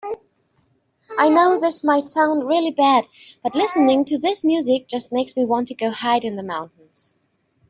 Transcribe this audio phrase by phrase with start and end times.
[1.19, 3.05] I know this might sound really bad,
[3.43, 7.13] but listening to this music just makes me want to go hide in the mountains.